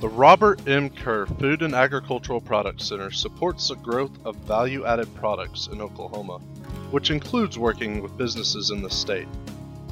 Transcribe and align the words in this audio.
The 0.00 0.08
Robert 0.08 0.66
M. 0.66 0.88
Kerr 0.88 1.26
Food 1.26 1.60
and 1.60 1.74
Agricultural 1.74 2.40
Products 2.40 2.88
Center 2.88 3.10
supports 3.10 3.68
the 3.68 3.74
growth 3.74 4.18
of 4.24 4.34
value 4.36 4.86
added 4.86 5.14
products 5.14 5.66
in 5.66 5.82
Oklahoma, 5.82 6.38
which 6.90 7.10
includes 7.10 7.58
working 7.58 8.00
with 8.00 8.16
businesses 8.16 8.70
in 8.70 8.80
the 8.80 8.88
state. 8.88 9.28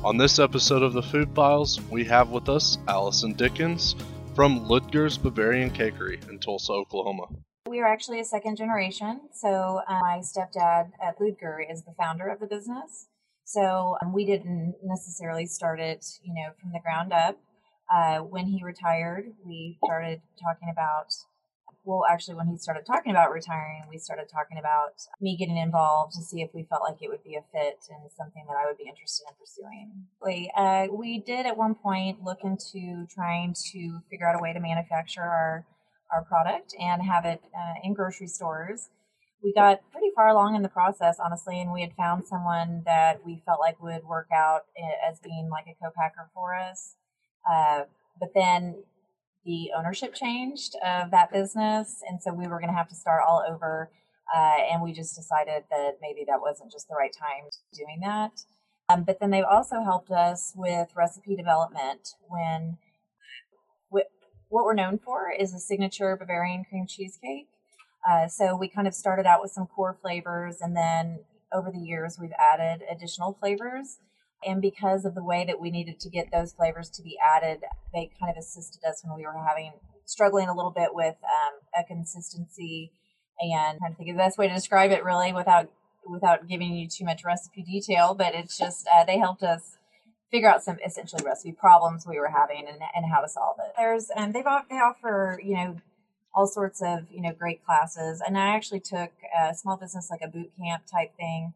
On 0.03 0.17
this 0.17 0.39
episode 0.39 0.83
of 0.83 0.95
the 0.95 1.03
Food 1.03 1.35
Files, 1.35 1.79
we 1.91 2.05
have 2.05 2.31
with 2.31 2.49
us 2.49 2.79
Allison 2.89 3.35
Dickens 3.35 3.97
from 4.35 4.67
Ludger's 4.67 5.19
Bavarian 5.19 5.69
Cakery 5.69 6.27
in 6.31 6.39
Tulsa, 6.39 6.73
Oklahoma. 6.73 7.27
We 7.67 7.81
are 7.81 7.87
actually 7.87 8.21
a 8.21 8.25
second 8.25 8.57
generation. 8.57 9.21
So, 9.35 9.83
uh, 9.87 9.99
my 10.01 10.23
stepdad 10.23 10.91
at 11.07 11.19
Ludger 11.19 11.71
is 11.71 11.83
the 11.83 11.93
founder 11.99 12.29
of 12.29 12.41
the 12.41 12.47
business. 12.47 13.09
So, 13.45 13.99
um, 14.01 14.15
we 14.15 14.25
didn't 14.25 14.77
necessarily 14.83 15.45
start 15.45 15.81
it, 15.81 16.07
you 16.23 16.33
know, 16.33 16.53
from 16.59 16.73
the 16.73 16.81
ground 16.81 17.13
up 17.13 17.39
uh, 17.93 18.19
when 18.19 18.47
he 18.47 18.63
retired, 18.63 19.33
we 19.45 19.79
started 19.85 20.21
talking 20.43 20.69
about, 20.71 21.13
well, 21.85 22.05
actually, 22.11 22.37
when 22.37 22.49
he 22.49 22.57
started 22.59 22.85
talking 22.87 23.11
about 23.11 23.31
retiring, 23.31 23.85
we 23.89 23.99
started 23.99 24.27
talking 24.31 24.59
about 24.59 24.95
me 25.21 25.37
getting 25.37 25.57
involved 25.57 26.13
to 26.15 26.23
see 26.23 26.43
if 26.43 26.51
we 26.55 26.67
felt 26.69 26.83
like 26.83 26.99
it 27.01 27.09
would 27.09 27.25
be 27.25 27.37
a 27.37 27.43
fit 27.53 27.79
and 27.91 28.11
something 28.17 28.45
that 28.47 28.57
I 28.57 28.67
would 28.67 28.77
be 28.77 28.89
interested 28.89 29.27
in 29.29 29.35
pursuing. 29.39 30.07
We, 30.23 30.51
uh, 30.57 30.87
we 30.93 31.21
did 31.21 31.47
at 31.47 31.57
one 31.57 31.75
point 31.75 32.23
look 32.23 32.39
into 32.45 33.07
trying 33.15 33.55
to 33.73 34.01
figure 34.11 34.29
out 34.29 34.39
a 34.39 34.43
way 34.43 34.53
to 34.53 34.61
manufacture 34.61 35.23
our, 35.23 35.67
our 36.13 36.25
product 36.25 36.75
and 36.79 37.03
have 37.03 37.25
it 37.25 37.41
uh, 37.55 37.75
in 37.83 37.95
grocery 37.95 38.27
stores 38.27 38.91
we 39.43 39.53
got 39.53 39.81
pretty 39.93 40.11
far 40.15 40.29
along 40.29 40.57
in 40.57 40.63
the 40.63 40.69
process, 40.69 41.19
honestly, 41.25 41.61
and 41.61 41.73
we 41.73 41.83
had 41.83 41.93
found 41.95 42.27
someone 42.27 42.83
that 42.87 43.25
we 43.25 43.43
felt 43.47 43.61
like 43.61 43.81
would 43.81 44.05
work 44.05 44.29
out 44.35 44.63
eh, 44.77 45.09
as 45.09 45.21
being 45.21 45.49
like 45.51 45.67
a 45.67 45.77
co-packer 45.83 46.31
for 46.35 46.55
us. 46.55 46.97
Uh, 47.51 47.83
but 48.19 48.31
then 48.35 48.83
the 49.45 49.71
ownership 49.77 50.15
changed 50.15 50.75
of 50.85 51.11
that 51.11 51.33
business, 51.33 52.03
and 52.09 52.23
so 52.23 52.33
we 52.33 52.47
were 52.47 52.59
going 52.59 52.71
to 52.71 52.77
have 52.77 52.89
to 52.89 52.95
start 52.95 53.23
all 53.27 53.45
over. 53.49 53.91
Uh, 54.35 54.61
and 54.71 54.83
we 54.83 54.93
just 54.93 55.17
decided 55.17 55.65
that 55.71 55.93
maybe 56.03 56.25
that 56.27 56.41
wasn't 56.41 56.71
just 56.71 56.87
the 56.89 56.95
right 56.95 57.15
time 57.19 57.49
doing 57.75 58.01
that. 58.03 58.33
Um, 58.91 59.05
but 59.05 59.21
then 59.21 59.31
they've 59.31 59.45
also 59.45 59.83
helped 59.83 60.11
us 60.11 60.53
with 60.55 60.89
recipe 60.95 61.35
development 61.35 62.11
when 62.29 62.77
what 64.49 64.65
we're 64.65 64.75
known 64.75 64.99
for 64.99 65.31
is 65.31 65.55
a 65.55 65.59
signature 65.59 66.17
Bavarian 66.17 66.65
cream 66.65 66.87
cheesecake. 66.87 67.49
Uh, 68.09 68.29
so 68.29 68.57
we 68.57 68.69
kind 68.69 68.89
of 68.89 68.95
started 68.95 69.27
out 69.27 69.43
with 69.43 69.51
some 69.51 69.67
core 69.67 69.97
flavors, 70.01 70.57
and 70.61 70.77
then 70.77 71.21
over 71.53 71.71
the 71.71 71.81
years 71.81 72.19
we've 72.21 72.33
added 72.39 72.83
additional 72.91 73.37
flavors. 73.41 73.99
And 74.47 74.63
because 74.63 75.05
of 75.05 75.15
the 75.15 75.25
way 75.25 75.45
that 75.47 75.61
we 75.61 75.71
needed 75.71 75.99
to 76.01 76.11
get 76.11 76.31
those 76.33 76.53
flavors 76.53 76.89
to 76.91 77.03
be 77.03 77.17
added, 77.19 77.61
they 77.93 78.11
kind 78.21 78.31
of 78.31 78.37
assisted 78.39 78.85
us 78.85 79.03
when 79.05 79.17
we 79.17 79.25
were 79.25 79.35
having 79.47 79.73
struggling 80.05 80.49
a 80.49 80.55
little 80.55 80.71
bit 80.71 80.91
with 80.95 81.17
um, 81.25 81.61
a 81.77 81.85
consistency 81.85 82.93
and 83.41 83.79
trying 83.79 83.93
to 83.93 83.97
think 83.97 84.11
of 84.11 84.17
the 84.17 84.23
best 84.23 84.39
way 84.39 84.49
to 84.49 84.55
describe 84.55 84.91
it 84.91 85.05
really 85.05 85.33
without 85.33 85.71
without 86.07 86.49
giving 86.49 86.75
you 86.75 86.89
too 86.89 87.05
much 87.05 87.25
recipe 87.25 87.63
detail. 87.63 88.15
But 88.15 88.35
it's 88.35 88.57
just 88.57 88.87
uh, 88.95 89.05
they 89.05 89.19
helped 89.19 89.43
us 89.43 89.77
figure 90.31 90.49
out 90.49 90.63
some 90.63 90.79
essentially 90.85 91.23
recipe 91.25 91.53
problems 91.53 92.07
we 92.07 92.19
were 92.19 92.29
having 92.29 92.67
and, 92.69 92.79
and 92.95 93.13
how 93.13 93.21
to 93.21 93.29
solve 93.29 93.57
it. 93.59 93.73
There's 93.77 94.09
and 94.15 94.35
they've 94.35 94.45
they 94.71 94.77
offer 94.77 95.41
you 95.43 95.55
know 95.55 95.77
all 96.35 96.47
sorts 96.47 96.81
of 96.83 97.01
you 97.11 97.21
know 97.21 97.33
great 97.33 97.65
classes 97.65 98.23
and 98.25 98.39
i 98.39 98.55
actually 98.55 98.81
took 98.81 99.11
a 99.43 99.55
small 99.55 99.77
business 99.77 100.09
like 100.11 100.21
a 100.23 100.29
boot 100.29 100.51
camp 100.59 100.85
type 100.91 101.17
thing 101.17 101.53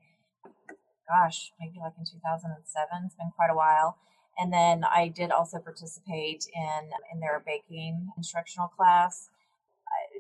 gosh, 1.13 1.53
maybe 1.61 1.77
like 1.79 1.93
in 1.99 2.05
2007. 2.05 2.57
It's 3.05 3.15
been 3.15 3.33
quite 3.37 3.51
a 3.53 3.57
while. 3.57 3.99
And 4.39 4.53
then 4.53 4.83
I 4.85 5.09
did 5.09 5.31
also 5.31 5.59
participate 5.59 6.47
in 6.55 6.91
in 7.13 7.21
their 7.21 7.43
baking 7.45 8.09
instructional 8.17 8.69
class, 8.69 9.29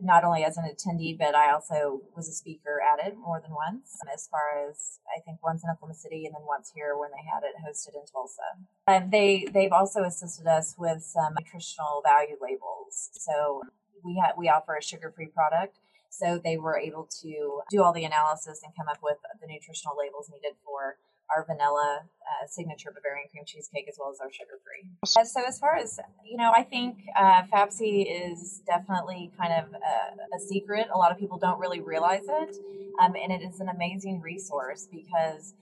not 0.02 0.24
only 0.24 0.44
as 0.44 0.58
an 0.58 0.64
attendee, 0.64 1.16
but 1.18 1.34
I 1.34 1.50
also 1.50 2.02
was 2.14 2.28
a 2.28 2.32
speaker 2.32 2.80
at 2.82 3.04
it 3.06 3.16
more 3.16 3.40
than 3.40 3.52
once. 3.52 3.98
As 4.12 4.28
far 4.28 4.68
as 4.68 5.00
I 5.16 5.20
think 5.20 5.42
once 5.42 5.64
in 5.64 5.70
Oklahoma 5.70 5.94
City 5.94 6.26
and 6.26 6.34
then 6.34 6.42
once 6.46 6.72
here 6.74 6.96
when 6.96 7.10
they 7.10 7.24
had 7.24 7.42
it 7.42 7.54
hosted 7.64 7.94
in 7.94 8.04
Tulsa. 8.04 8.42
Um, 8.86 9.10
they 9.10 9.48
they've 9.50 9.72
also 9.72 10.02
assisted 10.02 10.46
us 10.46 10.74
with 10.76 11.02
some 11.02 11.34
nutritional 11.38 12.02
value 12.04 12.36
labels. 12.40 13.10
So 13.12 13.62
we 14.04 14.20
have 14.22 14.34
we 14.36 14.48
offer 14.48 14.76
a 14.76 14.82
sugar 14.82 15.10
free 15.14 15.28
product 15.28 15.78
so 16.12 16.38
they 16.42 16.56
were 16.58 16.78
able 16.78 17.08
to 17.22 17.62
do 17.70 17.82
all 17.82 17.92
the 17.92 18.04
analysis 18.04 18.60
and 18.62 18.72
come 18.76 18.88
up 18.88 18.98
with 19.02 19.16
the 19.40 19.46
nutritional 19.46 19.96
labels 19.96 20.30
needed 20.30 20.54
for 20.64 20.96
our 21.34 21.46
vanilla 21.46 22.00
uh, 22.02 22.46
signature 22.46 22.92
Bavarian 22.94 23.28
cream 23.30 23.44
cheesecake 23.46 23.86
as 23.88 23.96
well 23.98 24.10
as 24.12 24.20
our 24.20 24.30
sugar 24.30 24.60
free. 24.62 24.88
Uh, 25.02 25.24
so 25.24 25.40
as 25.46 25.58
far 25.58 25.76
as 25.76 25.98
you 26.24 26.36
know, 26.36 26.52
I 26.54 26.62
think 26.62 26.98
uh, 27.16 27.42
is 27.72 28.62
definitely 28.66 29.32
kind 29.38 29.52
of 29.52 29.72
a, 29.72 30.36
a, 30.36 30.40
secret. 30.40 30.88
A 30.92 30.98
lot 30.98 31.10
of 31.10 31.18
people 31.18 31.38
don't 31.38 31.58
really 31.58 31.80
realize 31.80 32.24
it, 32.28 32.56
um, 33.00 33.14
and 33.16 33.32
it 33.32 33.42
is 33.42 33.60
an 33.60 33.68
amazing 33.68 34.20
resource 34.20 34.88
because 34.90 35.54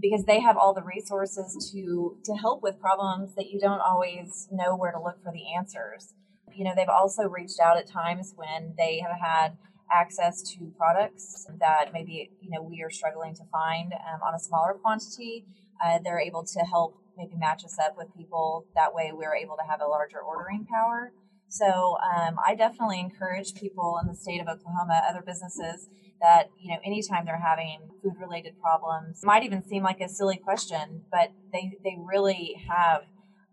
because 0.00 0.24
they 0.24 0.40
have 0.40 0.56
all 0.56 0.74
the 0.74 0.82
resources 0.82 1.72
to 1.72 2.16
to 2.24 2.34
help 2.34 2.62
with 2.62 2.78
problems 2.80 3.34
that 3.36 3.50
you 3.50 3.58
don't 3.58 3.80
always 3.80 4.48
know 4.50 4.76
where 4.76 4.92
to 4.92 5.00
look 5.00 5.22
for 5.22 5.32
the 5.32 5.54
answers. 5.56 6.14
You 6.54 6.64
know, 6.64 6.72
they've 6.76 6.88
also 6.88 7.24
reached 7.24 7.60
out 7.60 7.76
at 7.76 7.86
times 7.86 8.34
when 8.36 8.74
they 8.76 9.00
have 9.00 9.18
had 9.18 9.56
access 9.92 10.42
to 10.42 10.72
products 10.76 11.46
that 11.60 11.92
maybe 11.92 12.30
you 12.40 12.50
know 12.50 12.62
we 12.62 12.82
are 12.82 12.90
struggling 12.90 13.34
to 13.34 13.42
find 13.52 13.92
um, 13.92 14.20
on 14.26 14.34
a 14.34 14.38
smaller 14.38 14.74
quantity. 14.74 15.44
Uh, 15.84 15.98
they're 16.02 16.20
able 16.20 16.44
to 16.44 16.60
help 16.60 16.96
maybe 17.16 17.36
match 17.36 17.64
us 17.64 17.76
up 17.84 17.96
with 17.96 18.08
people. 18.16 18.66
That 18.74 18.94
way, 18.94 19.10
we're 19.12 19.34
able 19.34 19.56
to 19.56 19.68
have 19.68 19.80
a 19.80 19.86
larger 19.86 20.20
ordering 20.20 20.64
power. 20.64 21.12
So 21.48 21.98
um, 22.16 22.36
I 22.44 22.54
definitely 22.54 22.98
encourage 23.00 23.54
people 23.54 23.98
in 24.00 24.08
the 24.08 24.14
state 24.14 24.40
of 24.40 24.48
Oklahoma, 24.48 25.02
other 25.06 25.20
businesses, 25.20 25.86
that 26.22 26.48
you 26.58 26.72
know 26.72 26.78
anytime 26.84 27.26
they're 27.26 27.36
having 27.36 27.90
food 28.02 28.14
related 28.18 28.54
problems, 28.60 29.20
might 29.22 29.42
even 29.44 29.62
seem 29.62 29.82
like 29.82 30.00
a 30.00 30.08
silly 30.08 30.36
question, 30.36 31.02
but 31.10 31.32
they 31.52 31.72
they 31.84 31.98
really 31.98 32.56
have 32.68 33.02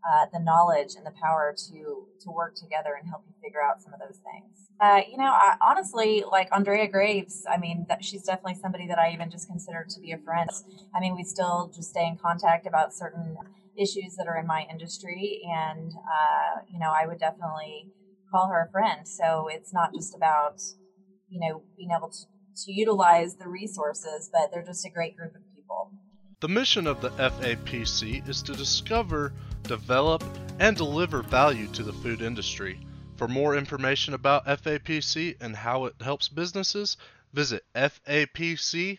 uh, 0.08 0.26
the 0.32 0.40
knowledge 0.40 0.96
and 0.96 1.06
the 1.06 1.12
power 1.12 1.54
to 1.70 2.08
to 2.22 2.32
work 2.32 2.56
together 2.56 2.98
and 3.00 3.10
help 3.10 3.24
you 3.28 3.34
figure 3.42 3.62
out 3.62 3.82
some 3.82 3.94
of 3.94 4.00
those 4.00 4.20
things. 4.20 4.70
Uh, 4.80 5.02
you 5.10 5.18
know, 5.18 5.26
I, 5.26 5.56
honestly, 5.62 6.24
like 6.30 6.48
Andrea 6.54 6.88
Graves, 6.88 7.46
I 7.50 7.58
mean, 7.58 7.86
that 7.90 8.04
she's 8.04 8.24
definitely 8.24 8.56
somebody 8.56 8.88
that 8.88 8.98
I 8.98 9.12
even 9.12 9.30
just 9.30 9.48
consider 9.48 9.86
to 9.90 10.00
be 10.00 10.12
a 10.14 10.18
friend. 10.18 10.50
I 10.96 11.00
mean, 11.00 11.16
we 11.16 11.24
still 11.24 11.72
just 11.76 11.90
stay 11.90 12.06
in 12.08 12.18
contact 12.18 12.66
about 12.66 12.94
certain 12.94 13.38
issues 13.78 14.16
that 14.18 14.28
are 14.28 14.38
in 14.38 14.48
my 14.48 14.66
industry, 14.72 15.42
and 15.46 15.92
uh, 15.94 16.62
you 16.72 16.80
know, 16.80 16.92
I 16.92 17.06
would 17.06 17.20
definitely 17.20 17.92
call 18.32 18.48
her 18.48 18.68
a 18.68 18.72
friend. 18.72 19.08
So 19.08 19.48
it's 19.50 19.74
not 19.74 19.94
just 19.94 20.16
about 20.16 20.62
you 21.28 21.40
know 21.40 21.64
being 21.78 21.90
able 21.96 22.10
to, 22.10 22.26
to 22.66 22.72
utilize 22.72 23.36
the 23.36 23.48
resources, 23.50 24.30
but 24.32 24.52
they're 24.52 24.66
just 24.66 24.86
a 24.86 24.90
great 24.90 25.18
group 25.18 25.36
of. 25.36 25.42
The 26.42 26.48
mission 26.48 26.88
of 26.88 27.02
the 27.02 27.10
FAPC 27.10 28.26
is 28.30 28.42
to 28.44 28.54
discover, 28.54 29.34
develop, 29.64 30.24
and 30.58 30.78
deliver 30.78 31.22
value 31.22 31.68
to 31.74 31.84
the 31.84 31.92
food 31.92 32.22
industry. 32.22 32.80
For 33.18 33.28
more 33.28 33.58
information 33.58 34.14
about 34.14 34.46
FAPC 34.46 35.36
and 35.42 35.54
how 35.54 35.84
it 35.84 35.96
helps 36.00 36.30
businesses, 36.30 36.96
visit 37.34 37.66
fapc.biz. 37.76 38.94